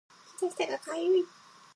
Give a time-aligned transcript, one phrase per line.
[0.39, 1.25] 膝下が痒い